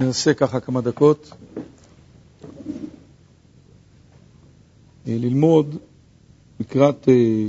[0.00, 1.32] ננסה ככה כמה דקות
[5.06, 5.76] אה, ללמוד
[6.60, 7.48] לקראת אה,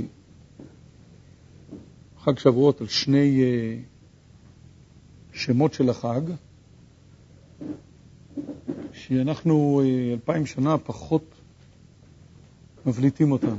[2.18, 3.78] חג שבועות על שני אה,
[5.32, 6.20] שמות של החג,
[8.92, 9.82] שאנחנו
[10.12, 11.34] אלפיים שנה פחות
[12.86, 13.56] מבליטים אותם.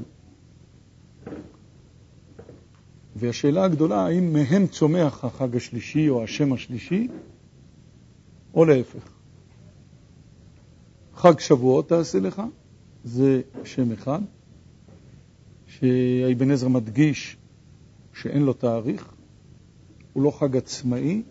[3.16, 7.08] והשאלה הגדולה, האם מהם צומח החג השלישי או השם השלישי,
[8.58, 9.10] או להפך.
[11.16, 12.42] חג שבועות תעשה לך,
[13.04, 14.22] זה שם אחד,
[15.68, 17.38] שאבן עזרא מדגיש
[18.14, 19.14] שאין לו תאריך,
[20.14, 21.22] הוא לא חג עצמאי,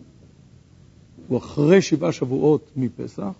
[1.27, 3.33] הוא אחרי שבעה שבועות מפסח,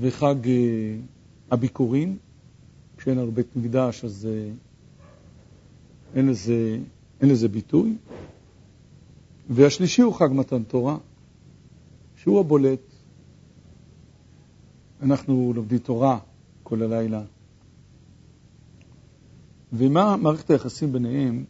[0.00, 0.96] וחג אה,
[1.50, 2.16] הביקורים,
[2.96, 4.50] כשאין הרבה בית מקדש אז אה,
[6.14, 6.78] אין לזה,
[7.20, 7.96] אין לזה ביטוי.
[9.50, 10.98] והשלישי הוא חג מתן תורה,
[12.22, 12.80] שהוא הבולט.
[15.02, 16.18] אנחנו לומדים תורה
[16.62, 17.22] כל הלילה.
[19.72, 21.44] ומה מערכת היחסים ביניהם,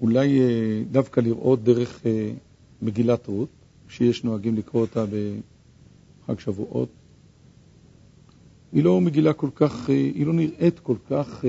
[0.00, 2.32] אולי אה, דווקא לראות דרך אה,
[2.82, 3.48] מגילת רות,
[3.88, 6.88] שיש נוהגים לקרוא אותה בחג שבועות.
[8.72, 11.44] היא לא מגילה כל כך, אה, היא לא נראית כל כך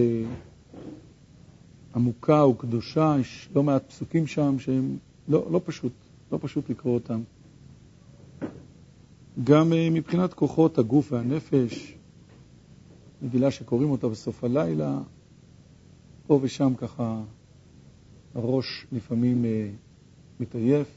[1.96, 5.94] עמוקה וקדושה, יש לא מעט פסוקים שם שהם לא, לא פשוט,
[6.32, 7.22] לא פשוט לקרוא אותם.
[9.44, 11.98] גם אה, מבחינת כוחות הגוף והנפש,
[13.22, 15.00] מגילה שקוראים אותה בסוף הלילה,
[16.28, 17.22] פה ושם ככה
[18.36, 19.70] הראש לפעמים אה,
[20.40, 20.88] מתעייף.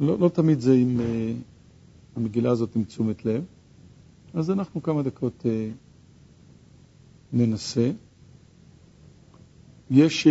[0.00, 1.32] לא, לא תמיד זה עם אה,
[2.16, 3.44] המגילה הזאת עם תשומת לב,
[4.34, 5.46] אז אנחנו כמה דקות
[7.32, 7.90] ננסה.
[9.90, 10.26] יש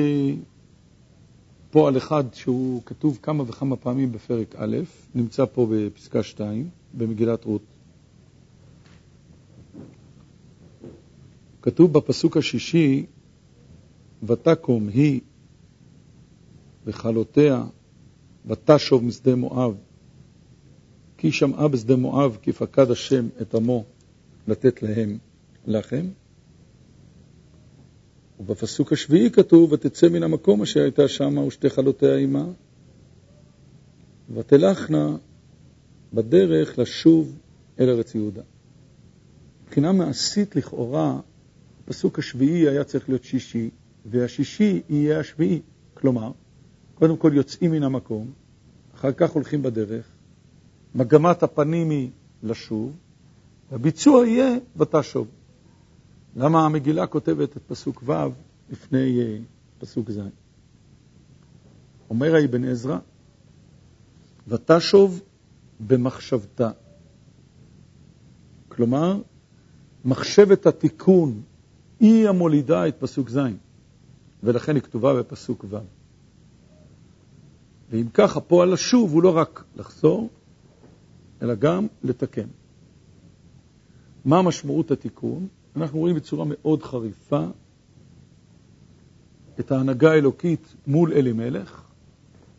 [1.75, 4.77] פועל אחד שהוא כתוב כמה וכמה פעמים בפרק א',
[5.15, 7.61] נמצא פה בפסקה 2 במגילת רות.
[11.61, 13.05] כתוב בפסוק השישי,
[14.23, 15.21] ותקום היא
[16.85, 17.63] וכלותיה
[18.45, 19.75] ותשוב משדה מואב,
[21.17, 23.83] כי שמעה בשדה מואב כי פקד השם את עמו
[24.47, 25.17] לתת להם
[25.65, 26.05] לחם.
[28.39, 32.45] ובפסוק השביעי כתוב, ותצא מן המקום אשר הייתה שמה ושתי חלותיה עמה,
[34.33, 35.17] ותלכנה
[36.13, 37.37] בדרך לשוב
[37.79, 38.41] אל ארץ יהודה.
[39.63, 41.19] מבחינה מעשית לכאורה,
[41.83, 43.69] הפסוק השביעי היה צריך להיות שישי,
[44.05, 45.61] והשישי יהיה השביעי.
[45.93, 46.31] כלומר,
[46.95, 48.31] קודם כל יוצאים מן המקום,
[48.95, 50.05] אחר כך הולכים בדרך,
[50.95, 52.09] מגמת הפנים היא
[52.43, 52.95] לשוב,
[53.71, 55.27] והביצוע יהיה ותשוב.
[56.35, 58.11] למה המגילה כותבת את פסוק ו'
[58.69, 59.41] לפני uh,
[59.79, 60.19] פסוק ז'?
[62.09, 62.97] אומר האבן עזרא,
[64.47, 65.21] ותשוב
[65.79, 66.71] במחשבתה.
[68.67, 69.21] כלומר,
[70.05, 71.41] מחשבת התיקון
[71.99, 73.39] היא המולידה את פסוק ז',
[74.43, 75.77] ולכן היא כתובה בפסוק ו'.
[77.89, 80.29] ואם כך, הפועל לשוב הוא לא רק לחזור,
[81.41, 82.47] אלא גם לתקן.
[84.25, 85.47] מה משמעות התיקון?
[85.75, 87.45] אנחנו רואים בצורה מאוד חריפה
[89.59, 91.81] את ההנהגה האלוקית מול אלימלך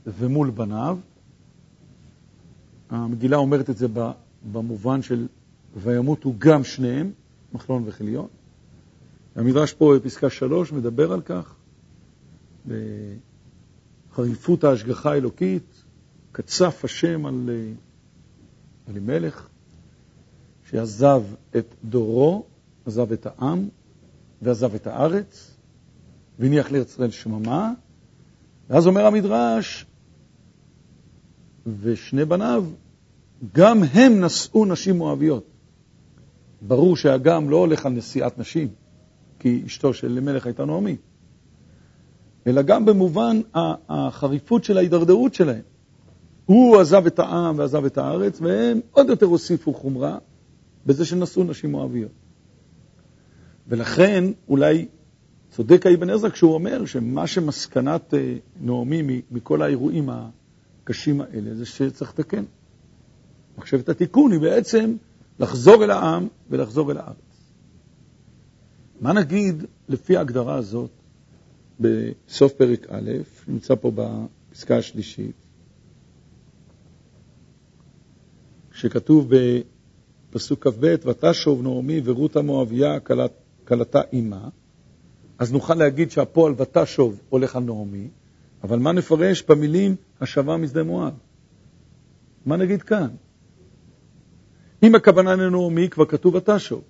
[0.06, 0.98] ומול בניו.
[2.90, 3.86] המגילה אומרת את זה
[4.52, 5.26] במובן של
[5.76, 7.10] וימותו גם שניהם,
[7.52, 8.26] מחלון וחיליון.
[9.36, 11.54] המדרש פה בפסקה שלוש מדבר על כך,
[14.12, 15.82] בחריפות ההשגחה האלוקית,
[16.32, 17.50] קצף השם על
[18.88, 19.48] אלימלך,
[20.70, 21.22] שעזב
[21.56, 22.46] את דורו
[22.86, 23.68] עזב את העם
[24.42, 25.56] ועזב את הארץ,
[26.38, 27.72] והניח לארץ ישראל שממה,
[28.70, 29.86] ואז אומר המדרש,
[31.80, 32.64] ושני בניו,
[33.54, 35.46] גם הם נשאו נשים מואביות.
[36.62, 38.68] ברור שהאגם לא הולך על נשיאת נשים,
[39.38, 40.96] כי אשתו של מלך הייתה נעמי,
[42.46, 43.40] אלא גם במובן
[43.88, 45.62] החריפות של ההידרדרות שלהם.
[46.46, 50.18] הוא עזב את העם ועזב את הארץ, והם עוד יותר הוסיפו חומרה
[50.86, 52.25] בזה שנשאו נשים מואביות.
[53.68, 54.86] ולכן אולי
[55.50, 62.10] צודק האבן עזרא כשהוא אומר שמה שמסקנת אה, נעמי מכל האירועים הקשים האלה זה שצריך
[62.10, 62.44] לתקן.
[63.58, 64.96] מחשבת התיקון היא בעצם
[65.38, 67.16] לחזור אל העם ולחזור אל הארץ.
[69.00, 70.90] מה נגיד לפי ההגדרה הזאת
[71.80, 73.10] בסוף פרק א',
[73.48, 75.36] נמצא פה בפסקה השלישית,
[78.72, 79.30] שכתוב
[80.30, 83.32] בפסוק כ"ב, ותשוב נעמי ורות המואביה כלת
[83.68, 84.48] כלתה אימה,
[85.38, 88.08] אז נוכל להגיד שהפועל ותשוב הולך על נעמי,
[88.62, 91.12] אבל מה נפרש במילים השבה משדה מואב?
[92.46, 93.08] מה נגיד כאן?
[94.82, 96.82] אם הכוונה לנעמי, כבר כתוב ותשוב.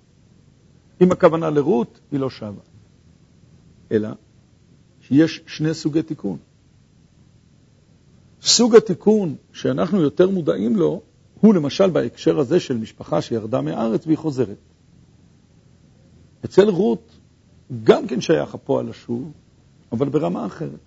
[1.01, 2.61] אם הכוונה לרות, היא לא שבה.
[3.91, 4.09] אלא
[5.01, 6.37] שיש שני סוגי תיקון.
[8.41, 11.01] סוג התיקון שאנחנו יותר מודעים לו,
[11.41, 14.57] הוא למשל בהקשר הזה של משפחה שירדה מהארץ והיא חוזרת.
[16.47, 17.19] אצל רות
[17.83, 19.31] גם כן שייך הפועל לשוב,
[19.91, 20.79] אבל ברמה אחרת.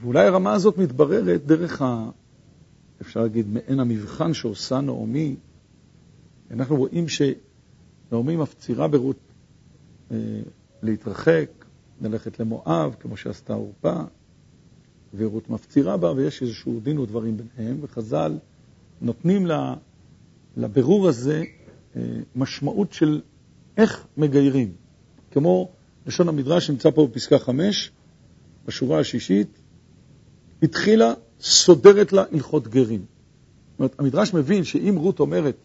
[0.00, 2.10] ואולי הרמה הזאת מתבררת דרך, ה,
[3.00, 5.36] אפשר להגיד, מעין המבחן שעושה נעמי.
[6.50, 9.18] אנחנו רואים שנעמי מפצירה ברות
[10.10, 10.16] אה,
[10.82, 11.50] להתרחק,
[12.00, 14.00] ללכת למואב, כמו שעשתה עורפה,
[15.14, 18.38] ורות מפצירה בה, ויש איזשהו דין ודברים ביניהם, וחז"ל
[19.00, 19.46] נותנים
[20.56, 21.44] לבירור הזה
[21.96, 22.02] אה,
[22.36, 23.20] משמעות של
[23.78, 24.72] איך מגיירים.
[25.30, 25.68] כמו
[26.06, 27.90] לשון המדרש שנמצא פה בפסקה חמש,
[28.66, 29.48] בשורה השישית,
[30.62, 33.00] התחילה סודרת לה הלכות גרים.
[33.00, 35.56] זאת אומרת, המדרש מבין שאם רות אומרת,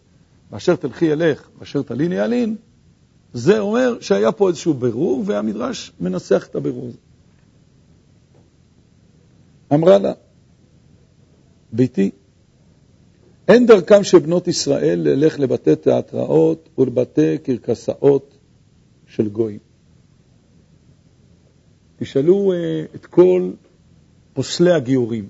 [0.50, 2.56] באשר תלכי אלך, באשר תליני ילין,
[3.32, 6.98] זה אומר שהיה פה איזשהו בירור, והמדרש מנסח את הבירור הזה.
[9.72, 10.12] אמרה לה,
[11.72, 12.10] ביתי,
[13.48, 18.34] אין דרכם של בנות ישראל ללך לבתי תיאטראות ולבתי קרקסאות
[19.06, 19.58] של גויים.
[21.96, 23.50] תשאלו uh, את כל
[24.32, 25.28] פוסלי הגיורים,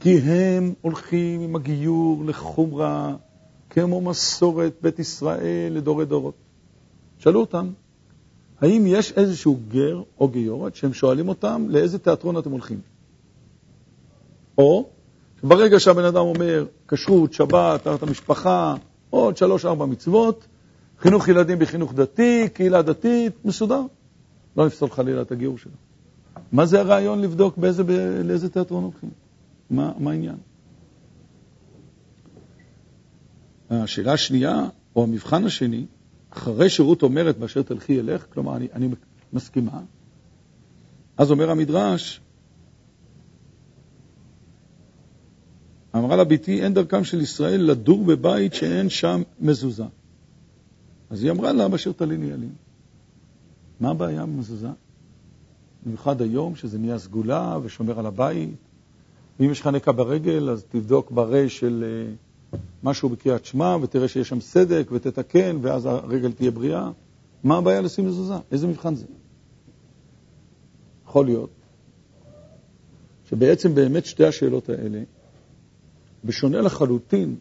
[0.00, 3.16] כי הם הולכים עם הגיור לחומרה
[3.70, 6.34] כמו מסורת בית ישראל לדורי דורות.
[7.18, 7.70] שאלו אותם,
[8.60, 12.80] האם יש איזשהו גר או גיורת שהם שואלים אותם לאיזה תיאטרון אתם הולכים?
[14.58, 14.88] או
[15.42, 18.74] ברגע שהבן אדם אומר כשרות, שבת, תחת המשפחה,
[19.10, 20.46] עוד שלוש-ארבע מצוות,
[21.00, 23.82] חינוך ילדים בחינוך דתי, קהילה דתית, מסודר.
[24.56, 25.72] לא נפסול חלילה את הגיור שלו.
[26.52, 27.82] מה זה הרעיון לבדוק באיזה,
[28.24, 29.10] לאיזה תיאטרון הולכים?
[29.70, 30.36] מה, מה העניין?
[33.70, 34.64] השאלה השנייה,
[34.96, 35.86] או המבחן השני,
[36.30, 38.88] אחרי שרות אומרת באשר תלכי אלך, כלומר, אני, אני
[39.32, 39.80] מסכימה,
[41.16, 42.20] אז אומר המדרש,
[45.94, 49.84] אמרה לה ביתי, אין דרכם של ישראל לדור בבית שאין שם מזוזה.
[51.10, 52.52] אז היא אמרה לה, באשר תליני ילין.
[53.80, 54.68] מה הבעיה במזוזה?
[55.86, 58.50] במיוחד היום, שזה נהיה סגולה ושומר על הבית.
[59.40, 62.12] ואם יש לך נקע ברגל, אז תבדוק ברי של אה,
[62.82, 66.90] משהו בקריאת שמע, ותראה שיש שם סדק, ותתקן, ואז הרגל תהיה בריאה.
[67.44, 68.34] מה הבעיה לשים מזוזה?
[68.52, 69.06] איזה מבחן זה?
[71.06, 71.50] יכול להיות
[73.28, 75.02] שבעצם באמת שתי השאלות האלה
[76.24, 77.36] בשונה לחלוטין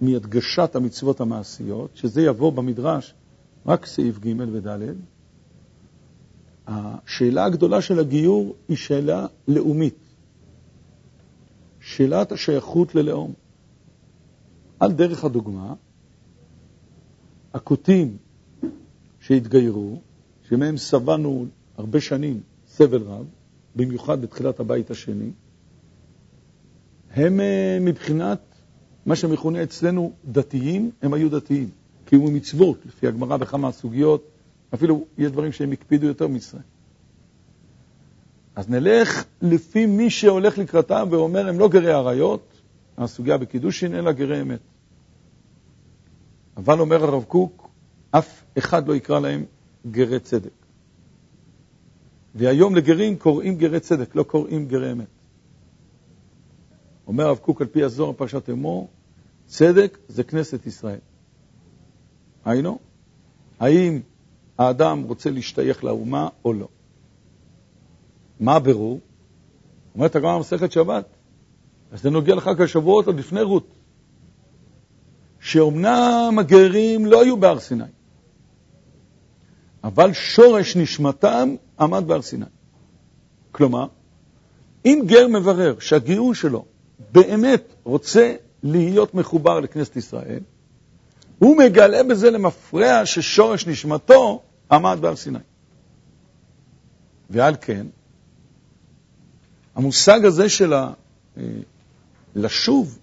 [0.00, 3.14] מהדגשת המצוות המעשיות, שזה יבוא במדרש
[3.66, 4.94] רק סעיף ג' וד',
[6.66, 9.98] השאלה הגדולה של הגיור היא שאלה לאומית.
[11.80, 13.32] שאלת השייכות ללאום.
[14.80, 15.74] על דרך הדוגמה,
[17.54, 18.16] הכותים
[19.20, 20.00] שהתגיירו,
[20.42, 23.26] שמהם שבענו הרבה שנים סבל רב,
[23.76, 25.30] במיוחד בתחילת הבית השני,
[27.14, 28.40] הם אה, מבחינת
[29.06, 31.70] מה שמכונה אצלנו דתיים, הם היו דתיים.
[32.04, 34.28] קיום מצוות, לפי הגמרא בכמה סוגיות,
[34.74, 36.62] אפילו יש דברים שהם הקפידו יותר מישראל.
[38.56, 42.52] אז נלך לפי מי שהולך לקראתם ואומר, הם לא גרי עריות,
[42.98, 44.60] הסוגיה בקידושין, אלא גרי אמת.
[46.56, 47.68] אבל אומר הרב קוק,
[48.10, 49.44] אף אחד לא יקרא להם
[49.90, 50.50] גרי צדק.
[52.34, 55.17] והיום לגרים קוראים גרי צדק, לא קוראים גרי אמת.
[57.08, 58.88] אומר הרב קוק על פי הזוהר פרשת אמור,
[59.46, 60.98] צדק זה כנסת ישראל.
[62.44, 62.78] היינו,
[63.60, 64.00] האם
[64.58, 66.68] האדם רוצה להשתייך לאומה או לא?
[68.40, 69.00] מה הבירור?
[69.94, 71.04] אומרת הגמרא במסכת שבת,
[71.92, 73.66] אז זה נוגע לחג השבועות עוד לפני רות,
[75.40, 77.84] שאומנם הגרים לא היו בהר סיני,
[79.84, 82.44] אבל שורש נשמתם עמד בהר סיני.
[83.52, 83.86] כלומר,
[84.84, 86.64] אם גר מברר שהגיור שלו
[87.12, 90.40] באמת רוצה להיות מחובר לכנסת ישראל,
[91.38, 95.38] הוא מגלה בזה למפרע ששורש נשמתו עמד בהר סיני.
[97.30, 97.86] ועל כן,
[99.74, 100.92] המושג הזה של ה...
[101.36, 101.42] אה,
[102.34, 102.98] לשוב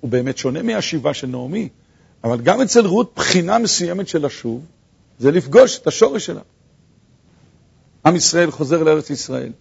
[0.00, 1.68] הוא באמת שונה מהשיבה של נעמי,
[2.24, 4.64] אבל גם אצל רות בחינה מסוימת של לשוב
[5.18, 6.40] זה לפגוש את השורש שלה.
[8.06, 9.52] עם ישראל חוזר לארץ ישראל.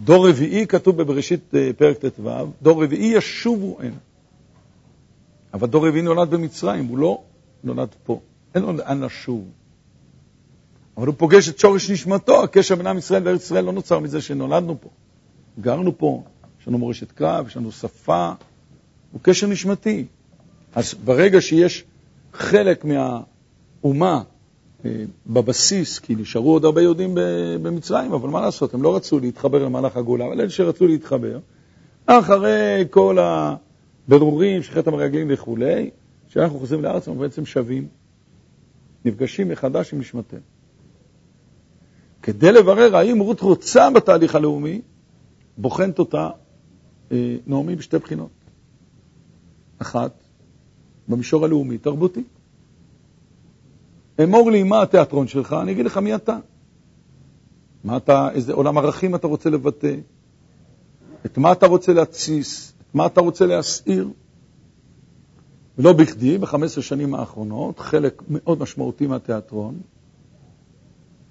[0.00, 2.30] דור רביעי כתוב בבראשית אה, פרק ט"ו,
[2.62, 3.96] דור רביעי ישובו הנה.
[5.54, 7.22] אבל דור רביעי נולד במצרים, הוא לא
[7.64, 8.20] נולד פה,
[8.54, 9.44] אין לו לאן לשוב.
[10.96, 14.20] אבל הוא פוגש את שורש נשמתו, הקשר בין עם ישראל וארץ ישראל לא נוצר מזה
[14.20, 14.88] שנולדנו פה.
[15.60, 16.22] גרנו פה,
[16.60, 18.32] יש לנו מורשת קרב, יש לנו שפה,
[19.12, 20.06] הוא קשר נשמתי.
[20.74, 21.84] אז ברגע שיש
[22.32, 24.22] חלק מהאומה
[25.26, 27.14] בבסיס, כי נשארו עוד הרבה יהודים
[27.62, 31.38] במצרים, אבל מה לעשות, הם לא רצו להתחבר למהלך הגאולה, אבל אלה שרצו להתחבר,
[32.06, 35.90] אחרי כל הבירורים חטא המרגלים וכולי,
[36.28, 37.88] כשאנחנו חוזרים לארץ, אנחנו בעצם שווים,
[39.04, 40.40] נפגשים מחדש עם נשמתנו.
[42.22, 44.80] כדי לברר האם רות רוצה בתהליך הלאומי,
[45.56, 46.30] בוחנת אותה
[47.12, 48.30] אה, נעמי בשתי בחינות.
[49.78, 50.12] אחת,
[51.08, 52.24] במישור הלאומי-תרבותי.
[54.22, 56.38] אמור לי מה התיאטרון שלך, אני אגיד לך מי אתה.
[57.84, 59.94] מה אתה, איזה עולם ערכים אתה רוצה לבטא,
[61.26, 64.08] את מה אתה רוצה להתסיס, את מה אתה רוצה להסעיר.
[65.78, 69.80] ולא בכדי, ב-15 שנים האחרונות, חלק מאוד משמעותי מהתיאטרון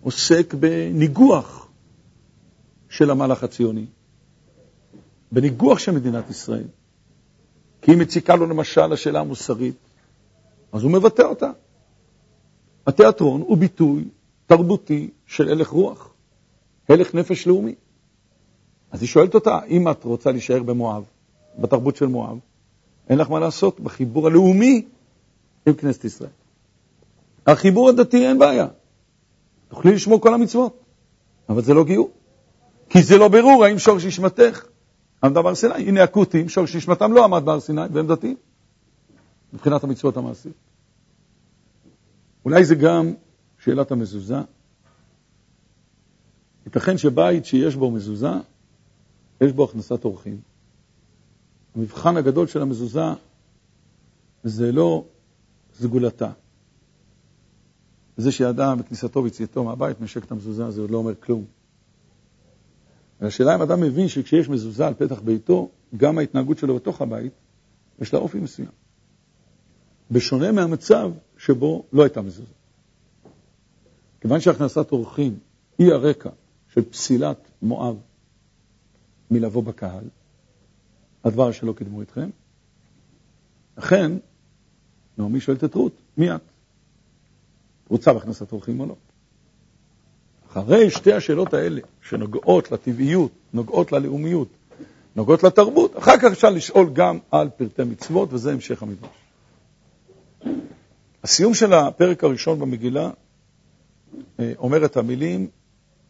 [0.01, 1.67] עוסק בניגוח
[2.89, 3.85] של המהלך הציוני,
[5.31, 6.67] בניגוח של מדינת ישראל.
[7.81, 9.75] כי היא מציקה לו למשל השאלה המוסרית,
[10.71, 11.51] אז הוא מבטא אותה.
[12.87, 14.03] התיאטרון הוא ביטוי
[14.45, 16.13] תרבותי של הלך רוח,
[16.89, 17.75] הלך נפש לאומי.
[18.91, 21.03] אז היא שואלת אותה, אם את רוצה להישאר במואב,
[21.59, 22.37] בתרבות של מואב,
[23.09, 24.85] אין לך מה לעשות בחיבור הלאומי
[25.67, 26.29] עם כנסת ישראל.
[27.47, 28.67] החיבור הדתי אין בעיה,
[29.69, 30.79] תוכלי לשמור כל המצוות,
[31.49, 32.09] אבל זה לא גיור.
[32.89, 34.65] כי זה לא ברור האם שורש נשמתך
[35.23, 35.73] עמדה בהר סיני.
[35.73, 38.35] הנה הכותים, שורש נשמתם לא עמד בהר סיני, והם דתיים,
[39.53, 40.66] מבחינת המצוות המעשיות.
[42.47, 43.13] אולי זה גם
[43.59, 44.37] שאלת המזוזה.
[46.65, 48.29] ייתכן שבית שיש בו מזוזה,
[49.41, 50.41] יש בו הכנסת אורחים.
[51.75, 53.05] המבחן הגדול של המזוזה
[54.43, 55.05] זה לא
[55.73, 56.31] סגולתה.
[58.17, 61.45] זה שאדם בכניסתו ויציאתו מהבית משק את המזוזה, זה עוד לא אומר כלום.
[63.21, 67.33] והשאלה אם אדם מבין שכשיש מזוזה על פתח ביתו, גם ההתנהגות שלו בתוך הבית,
[67.99, 68.71] יש לה אופי מסוים.
[70.11, 72.53] בשונה מהמצב שבו לא הייתה מזוזה.
[74.21, 75.39] כיוון שהכנסת אורחים
[75.77, 76.29] היא הרקע
[76.73, 77.95] של פסילת מואב
[79.31, 80.03] מלבוא בקהל,
[81.23, 82.29] הדבר שלא קידמו אתכם,
[83.77, 84.11] לכן
[85.17, 86.41] נעמי שואלת את רות, מי את?
[87.89, 88.95] רוצה בהכנסת אורחים או לא?
[90.51, 94.47] אחרי שתי השאלות האלה, שנוגעות לטבעיות, נוגעות ללאומיות,
[95.15, 99.26] נוגעות לתרבות, אחר כך אפשר לשאול גם על פרטי מצוות, וזה המשך המדרש.
[101.27, 103.09] הסיום של הפרק הראשון במגילה
[104.39, 105.49] אה, אומר את המילים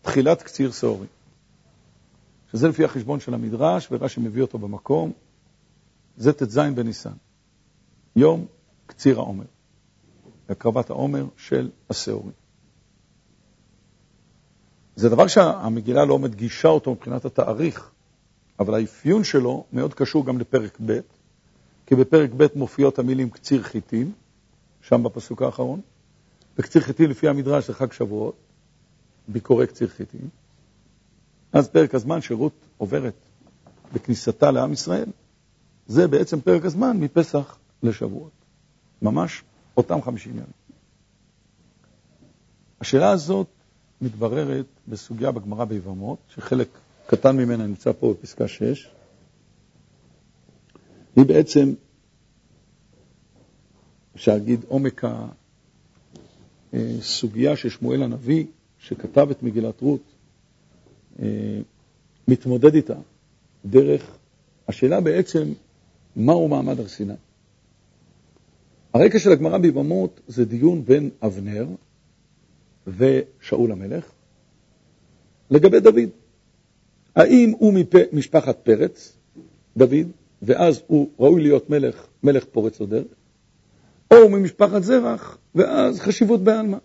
[0.01, 1.07] תחילת קציר שעורי,
[2.51, 5.11] שזה לפי החשבון של המדרש, ורש"י מביא אותו במקום,
[6.17, 7.13] זה ט"ז בניסן,
[8.15, 8.45] יום
[8.85, 9.45] קציר העומר,
[10.49, 12.31] הקרבת העומר של השעורים.
[14.95, 17.91] זה דבר שהמגילה לא מדגישה אותו מבחינת התאריך,
[18.59, 20.99] אבל האפיון שלו מאוד קשור גם לפרק ב',
[21.85, 24.11] כי בפרק ב' מופיעות המילים קציר חיטים,
[24.89, 25.81] שם בפסוק האחרון,
[26.57, 28.35] וקציר חיטים לפי המדרש זה חג שבועות,
[29.27, 30.29] ביקורי קציר חיטים.
[31.53, 33.13] אז פרק הזמן שרות עוברת
[33.93, 35.09] בכניסתה לעם ישראל,
[35.87, 38.31] זה בעצם פרק הזמן מפסח לשבועות.
[39.01, 39.43] ממש
[39.77, 40.57] אותם חמישים ימים.
[42.81, 43.47] השאלה הזאת
[44.01, 46.67] מתבררת בסוגיה בגמרא ביבמות, שחלק
[47.07, 48.89] קטן ממנה נמצא פה בפסקה 6.
[51.15, 51.73] היא בעצם,
[54.17, 55.03] אפשר להגיד, עומק
[56.73, 58.45] הסוגיה ששמואל הנביא,
[58.79, 60.01] שכתב את מגילת רות,
[62.27, 62.95] מתמודד איתה
[63.65, 64.17] דרך
[64.67, 65.53] השאלה בעצם,
[66.15, 67.13] מהו מעמד הר סיני?
[68.93, 71.67] הרקע של הגמרא ביבמות זה דיון בין אבנר,
[72.87, 74.11] ושאול המלך,
[75.49, 76.09] לגבי דוד.
[77.15, 77.73] האם הוא
[78.13, 79.17] ממשפחת פרץ,
[79.77, 80.07] דוד,
[80.41, 83.07] ואז הוא ראוי להיות מלך, מלך פורץ הדרך,
[84.11, 86.77] או ממשפחת זרח, ואז חשיבות בעלמא,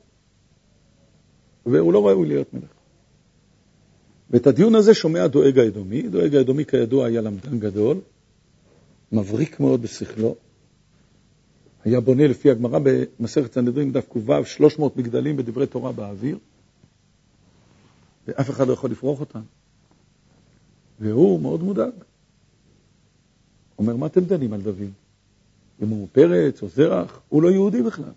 [1.67, 2.73] והוא לא ראוי להיות מלך.
[4.31, 8.01] ואת הדיון הזה שומע דואג האדומי, דואג האדומי כידוע היה למדן גדול,
[9.13, 10.37] מבריק מאוד בשכלו,
[11.85, 16.39] היה בונה לפי הגמרא במסכת סנהדרין דף ק"ו 300 מגדלים בדברי תורה באוויר,
[18.29, 19.41] ואף אחד לא יכול לפרוח אותם.
[21.01, 21.93] והוא מאוד מודאג.
[23.79, 25.02] אומר, מה אתם דנים על דוד?
[25.83, 28.13] אם הוא פרץ או זרח, הוא לא יהודי בכלל.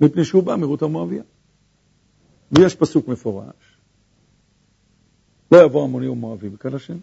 [0.00, 1.22] מפני שהוא בא מרות המואביה.
[2.52, 3.78] ויש פסוק מפורש,
[5.52, 6.98] לא יבוא המוני ומואבי בקהל השם.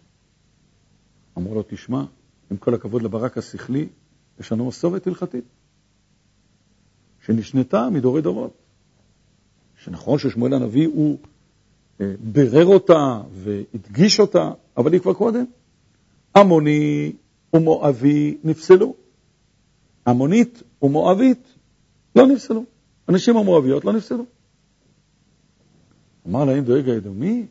[1.37, 2.03] אמרו לו, תשמע,
[2.51, 3.87] עם כל הכבוד לברק השכלי,
[4.39, 5.43] יש לנו מסורת הלכתית,
[7.25, 8.53] שנשנתה מדורי דורות.
[9.83, 11.17] שנכון ששמואל הנביא הוא
[12.01, 15.45] אה, בירר אותה והדגיש אותה, אבל היא כבר קודם.
[16.35, 17.13] עמוני
[17.53, 18.95] ומואבי נפסלו.
[20.07, 21.47] עמונית ומואבית
[22.15, 22.63] לא נפסלו.
[23.07, 24.25] הנשים המואביות לא נפסלו.
[26.27, 27.45] אמר להם דואג האדומי,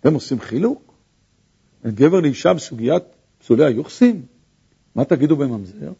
[0.00, 0.94] אתם עושים חילוק?
[1.86, 3.02] גבר לאישה בסוגיית
[3.38, 4.22] פסולי היוחסין?
[4.94, 5.92] מה תגידו בממזר?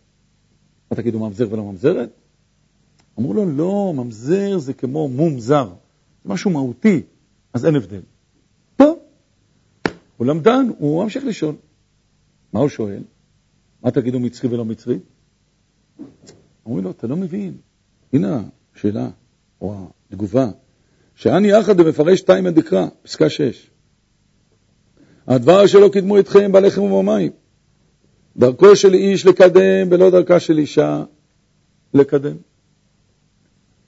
[0.90, 2.10] מה תגידו ממזר ולא ממזרת?
[3.18, 5.68] אמרו לו, לא, ממזר זה כמו מום זר,
[6.24, 7.02] זה משהו מהותי,
[7.52, 8.00] אז אין הבדל.
[8.76, 8.98] טוב,
[10.16, 11.54] הוא למדן, הוא ממשיך לשאול.
[12.52, 13.02] מה הוא שואל?
[13.82, 14.98] מה תגידו מצרי ולא מצרי?
[16.66, 17.56] אומרים לו, אתה לא מבין.
[18.12, 18.42] הנה
[18.76, 19.08] השאלה,
[19.60, 19.74] או
[20.10, 20.50] התגובה.
[21.14, 23.70] שאני יחד ומפרש תימא דקרא, פסקה 6.
[25.26, 27.32] הדבר שלא קידמו אתכם בלחם ובמים.
[28.36, 31.04] דרכו של איש לקדם ולא דרכה של אישה
[31.94, 32.36] לקדם.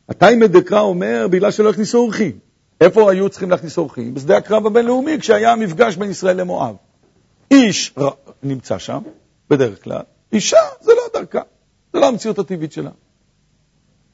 [0.09, 2.39] התימא דקרא אומר בגלל שלא הכניסו אורחים.
[2.81, 4.15] איפה היו צריכים להכניס אורחים?
[4.15, 6.77] בשדה הקרב הבינלאומי כשהיה המפגש בין ישראל למואב.
[7.51, 8.09] איש ר...
[8.43, 9.03] נמצא שם,
[9.53, 11.43] בדרך כלל, אישה זה לא דרכה,
[11.93, 12.91] זה לא המציאות הטבעית שלה.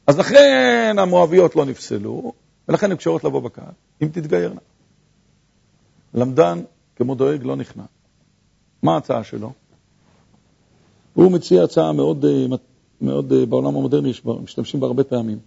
[0.06, 2.32] אז לכן המואביות לא נפסלו,
[2.68, 4.60] ולכן הן קשורות לבוא בקהל, אם תתגיירנה.
[6.14, 6.60] למדן,
[6.96, 7.82] כמו דואג, לא נכנע.
[8.82, 9.52] מה ההצעה שלו?
[11.14, 12.56] הוא מציע הצעה מאוד, אה,
[13.00, 15.38] מאוד אה, בעולם המודרני, משתמשים בה הרבה פעמים.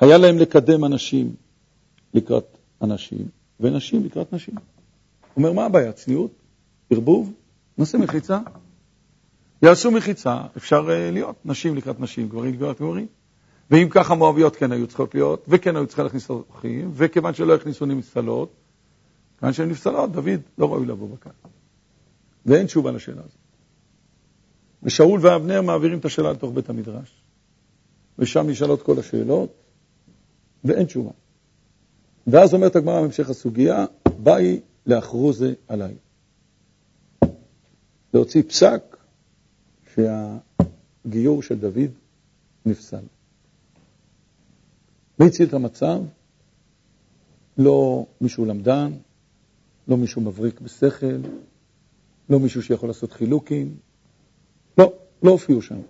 [0.00, 1.34] היה להם לקדם אנשים
[2.14, 3.28] לקראת אנשים,
[3.60, 4.54] ונשים לקראת נשים.
[4.54, 4.64] הוא
[5.36, 5.92] אומר, מה הבעיה?
[5.92, 6.30] צניעות?
[6.90, 7.32] ערבוב?
[7.80, 8.38] נעשה מחיצה.
[9.62, 13.06] יעשו מחיצה, אפשר uh, להיות נשים לקראת נשים, גברים לקראת גברים.
[13.70, 17.86] ואם ככה מואביות כן היו צריכות להיות, וכן היו צריכות להכניס אורחים, וכיוון שלא הכניסו
[17.86, 18.52] נפסלות,
[19.38, 21.32] כיוון שהן נפסלות, דוד לא ראוי לבוא בקהל.
[22.46, 23.38] ואין תשובה לשאלה הזאת.
[24.82, 27.22] ושאול ואבנר מעבירים את השאלה לתוך בית המדרש,
[28.18, 29.52] ושם נשאלות כל השאלות,
[30.64, 31.10] ואין תשובה.
[32.26, 33.84] ואז אומרת הגמרא בהמשך הסוגיה,
[34.18, 35.94] באי לאחרוזה עליי.
[38.14, 38.96] להוציא פסק
[39.94, 41.90] שהגיור של דוד
[42.66, 43.04] נפסל.
[45.18, 46.00] והציל את המצב,
[47.58, 48.92] לא מישהו למדן,
[49.88, 51.20] לא מישהו מבריק בשכל,
[52.30, 53.76] לא מישהו שיכול לעשות חילוקים,
[54.78, 54.92] לא,
[55.22, 55.80] לא הופיעו שם.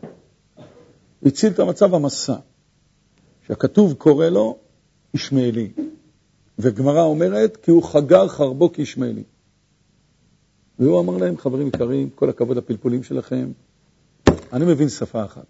[1.22, 2.36] הציל את המצב המסע,
[3.46, 4.58] שהכתוב קורא לו
[5.14, 5.70] ישמעאלי,
[6.58, 9.22] וגמרא אומרת כי הוא חגר חרבו כישמעאלי.
[10.80, 13.50] והוא אמר להם, חברים יקרים, כל הכבוד לפלפולים שלכם,
[14.52, 15.46] אני מבין שפה אחת.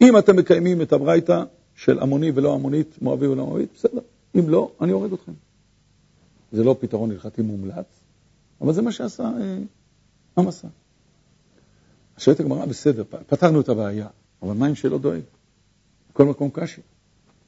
[0.00, 1.42] אם אתם מקיימים את הברייתא
[1.74, 4.00] של עמוני ולא עמונית, מואבי ולא מואבית, בסדר.
[4.34, 5.32] אם לא, אני הורג אתכם.
[6.52, 7.86] זה לא פתרון הלכתי מומלץ,
[8.60, 9.58] אבל זה מה שעשה אה,
[10.36, 10.68] המסע.
[12.18, 14.06] שואלת הגמרא, בסדר, פתרנו את הבעיה,
[14.42, 15.20] אבל מה עם שלא דואג?
[16.10, 16.82] בכל מקום קשה.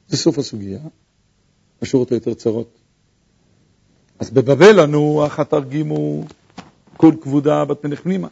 [0.07, 0.79] זה סוף הסוגיה,
[1.81, 2.69] השורות היותר צרות.
[4.19, 6.23] אז בבבל לנו, אך התרגימו
[6.97, 8.27] כל כבודה בת מלך פנימה.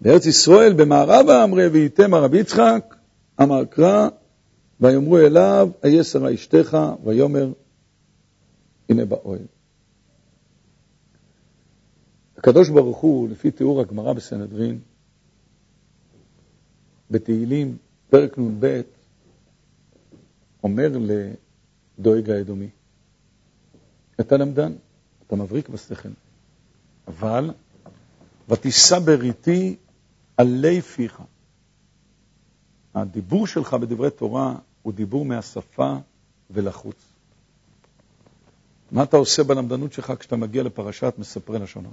[0.00, 2.94] בארץ ישראל, במערבה אמרי וייתם הרבי יצחק,
[3.42, 4.08] אמר קרא,
[4.80, 7.52] ויאמרו אליו, איה שרה אשתך, ויאמר,
[8.88, 9.46] הנה באוהל.
[12.36, 14.78] הקדוש ברוך הוא, לפי תיאור הגמרא בסנהדרין,
[17.10, 17.76] בתהילים,
[18.10, 18.80] פרק נ"ב,
[20.62, 20.90] אומר
[21.98, 22.68] לדואג האדומי,
[24.20, 24.72] אתה למדן,
[25.26, 26.08] אתה מבריק בשכל,
[27.10, 27.50] אבל
[28.48, 29.76] ותישא בריתי
[30.36, 31.22] עלי פיך.
[32.94, 35.96] הדיבור שלך בדברי תורה הוא דיבור מהשפה
[36.50, 36.96] ולחוץ.
[38.92, 41.90] מה אתה עושה בלמדנות שלך כשאתה מגיע לפרשת מספרי הרע?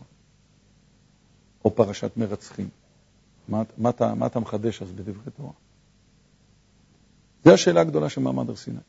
[1.66, 2.70] או פרשת מרצחים?
[3.48, 5.52] מה, מה, אתה, מה אתה מחדש אז בדברי תורה?
[7.46, 8.80] זו השאלה הגדולה של מעמד הר סיני.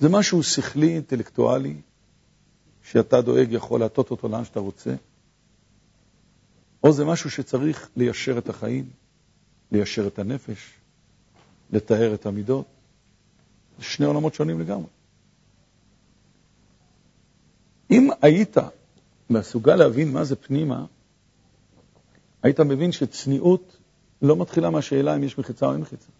[0.00, 1.80] זה משהו שכלי, אינטלקטואלי,
[2.90, 4.94] שאתה דואג יכול להטות אותו לאן שאתה רוצה,
[6.84, 8.90] או זה משהו שצריך ליישר את החיים,
[9.72, 10.74] ליישר את הנפש,
[11.70, 12.66] לתאר את המידות.
[13.78, 14.86] זה שני עולמות שונים לגמרי.
[17.90, 18.56] אם היית
[19.30, 20.86] מסוגל להבין מה זה פנימה,
[22.42, 23.76] היית מבין שצניעות
[24.22, 26.10] לא מתחילה מהשאלה אם יש מחיצה או אין מחיצה.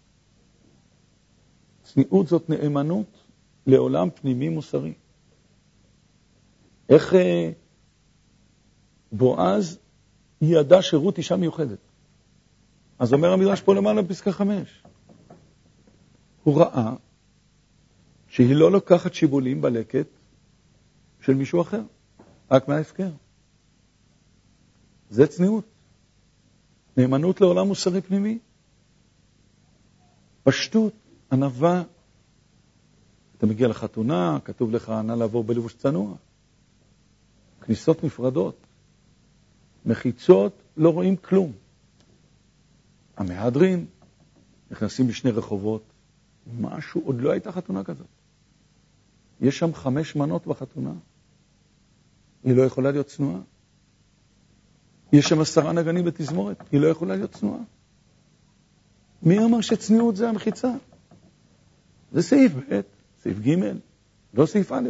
[1.83, 3.17] צניעות זאת נאמנות
[3.67, 4.93] לעולם פנימי מוסרי.
[6.89, 7.51] איך אה,
[9.11, 9.79] בועז
[10.41, 11.79] ידע שרות אישה מיוחדת?
[12.99, 14.83] אז אומר המדרש פה למעלה בפסקה חמש.
[16.43, 16.93] הוא ראה
[18.27, 20.07] שהיא לא לוקחת שיבולים בלקט
[21.21, 21.81] של מישהו אחר,
[22.51, 23.09] רק מההפקר.
[25.09, 25.65] זה צניעות.
[26.97, 28.39] נאמנות לעולם מוסרי פנימי.
[30.43, 30.93] פשטות,
[31.31, 31.83] ענווה.
[33.37, 36.15] אתה מגיע לחתונה, כתוב לך, נא לעבור בלבוש צנוע.
[37.69, 38.55] כניסות נפרדות.
[39.85, 41.51] מחיצות, לא רואים כלום.
[43.17, 43.85] המהדרין
[44.71, 45.83] נכנסים בשני רחובות,
[46.59, 48.07] משהו, עוד לא הייתה חתונה כזאת.
[49.41, 50.93] יש שם חמש מנות בחתונה.
[52.43, 53.41] היא לא יכולה להיות צנועה.
[55.13, 57.61] יש שם עשרה נגנים בתזמורת, היא לא יכולה להיות צנועה.
[59.23, 60.71] מי אמר שצניעות זה המחיצה?
[62.11, 62.79] זה סעיף ב',
[63.23, 63.55] סעיף ג',
[64.33, 64.89] לא סעיף א'.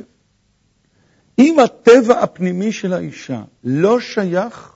[1.39, 4.75] אם הטבע הפנימי של האישה לא שייך,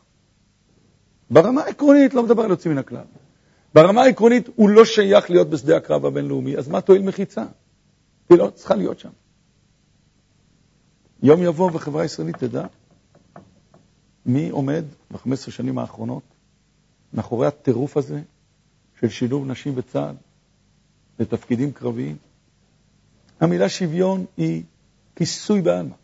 [1.30, 3.06] ברמה העקרונית, לא מדבר על יוצאים מן הכלל,
[3.74, 7.46] ברמה העקרונית הוא לא שייך להיות בשדה הקרב הבינלאומי, אז מה תועיל מחיצה?
[8.30, 9.10] היא לא צריכה להיות שם.
[11.24, 12.66] יום יבוא וחברה הישראלית תדע
[14.26, 16.24] מי עומד ב-15 שנים האחרונות
[17.14, 18.22] מאחורי הטירוף הזה
[19.00, 20.16] של שילוב נשים בצה"ל
[21.20, 22.18] לתפקידים קרביים.
[23.40, 24.64] המילה שוויון היא
[25.16, 25.96] כיסוי בעלמא.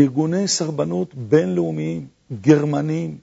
[0.00, 2.06] ארגוני סרבנות בינלאומיים,
[2.40, 3.18] גרמניים,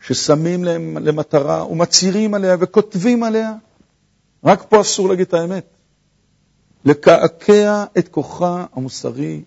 [0.00, 3.54] ששמים להם למטרה ומצהירים עליה וכותבים עליה,
[4.44, 5.66] רק פה אסור להגיד את האמת.
[6.84, 9.42] לקעקע את כוחה המוסרי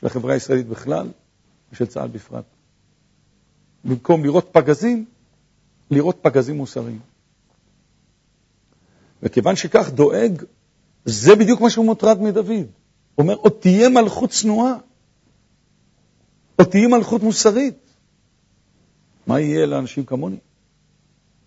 [0.00, 1.08] של החברה הישראלית בכלל
[1.72, 2.44] ושל צה"ל בפרט.
[3.84, 5.04] במקום לראות פגזים,
[5.90, 7.00] לראות פגזים מוסריים.
[9.22, 10.42] וכיוון שכך דואג,
[11.04, 12.66] זה בדיוק מה שהוא מוטרד מדוד.
[13.18, 14.74] אומר, עוד תהיה מלכות צנועה,
[16.56, 17.74] עוד תהיה מלכות מוסרית.
[19.26, 20.36] מה יהיה לאנשים כמוני?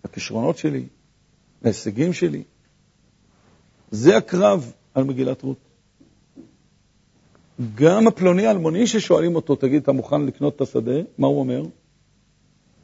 [0.04, 0.86] לכישרונות שלי,
[1.62, 2.42] להישגים שלי.
[3.90, 5.58] זה הקרב על מגילת רות.
[7.74, 11.00] גם הפלוני האלמוני ששואלים אותו, תגיד, אתה מוכן לקנות את השדה?
[11.18, 11.62] מה הוא אומר?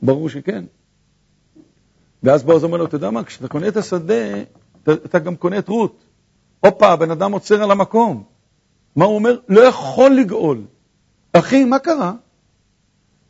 [0.02, 0.64] ברור שכן.
[2.22, 4.42] ואז בועז אומר לו, אתה יודע מה, כשאתה קונה את השדה,
[4.82, 6.04] אתה, אתה גם קונה את רות.
[6.60, 8.24] הופה, הבן אדם עוצר על המקום.
[8.96, 9.40] מה הוא אומר?
[9.48, 10.64] לא יכול לגאול.
[11.32, 12.14] אחי, מה קרה?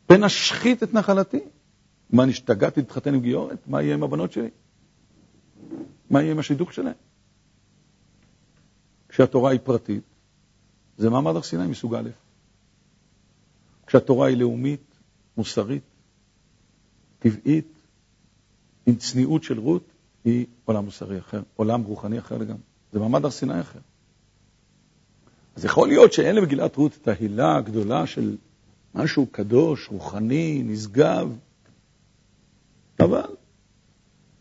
[0.05, 1.39] פן אשחית את נחלתי.
[2.09, 3.67] מה, נשתגעתי להתחתן עם גיורת?
[3.67, 4.49] מה יהיה עם הבנות שלי?
[6.09, 6.93] מה יהיה עם השידוך שלהם?
[9.09, 10.03] כשהתורה היא פרטית,
[10.97, 12.09] זה מעמד הר סיני מסוג א'.
[13.87, 14.99] כשהתורה היא לאומית,
[15.37, 15.83] מוסרית,
[17.19, 17.73] טבעית,
[18.85, 19.83] עם צניעות של רות,
[20.23, 22.61] היא עולם מוסרי אחר, עולם רוחני אחר לגמרי.
[22.91, 23.79] זה מעמד הר סיני אחר.
[25.59, 28.37] אז יכול להיות שאין למגילת רות את ההילה הגדולה של
[28.95, 31.37] משהו קדוש, רוחני, נשגב,
[32.99, 33.21] אבל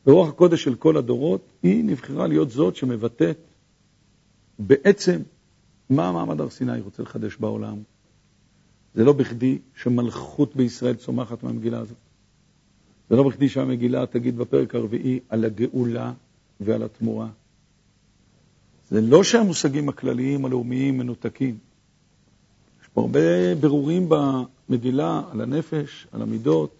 [0.07, 3.37] ברוח הקודש של כל הדורות, היא נבחרה להיות זאת שמבטאת
[4.59, 5.21] בעצם
[5.91, 7.79] מה המעמד הר סיני רוצה לחדש בעולם.
[8.95, 11.99] זה לא בכדי שמלכות בישראל צומחת מהמגילה הזאת.
[13.11, 16.13] זה לא בכדי שהמגילה תגיד בפרק הרביעי על הגאולה
[16.61, 17.29] ועל התמורה.
[18.91, 21.59] זה לא שהמושגים הכלליים הלאומיים מנותקים.
[22.83, 26.75] יש פה הרבה ברורים במגילה על הנפש, על המידות,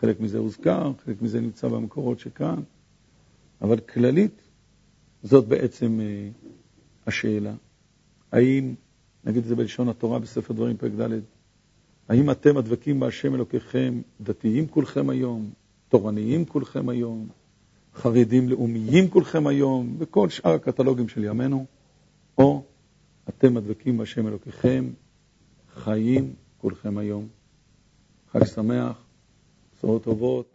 [0.00, 2.62] חלק מזה הוזכר, חלק מזה נמצא במקורות שכאן,
[3.62, 4.42] אבל כללית
[5.22, 6.28] זאת בעצם אה,
[7.06, 7.54] השאלה.
[8.32, 8.74] האם,
[9.24, 11.20] נגיד את זה בלשון התורה בספר דברים פרק ד',
[12.08, 15.50] האם אתם הדבקים בהשם אלוקיכם, דתיים כולכם היום,
[15.88, 17.28] תורניים כולכם היום,
[17.94, 21.66] חרדים לאומיים כולכם היום, וכל שאר הקטלוגים של ימינו,
[22.38, 22.62] או
[23.28, 24.90] אתם הדבקים בהשם אלוקיכם,
[25.74, 27.28] חיים כולכם היום.
[28.32, 29.04] חג שמח,
[29.76, 30.46] בשורות טובות.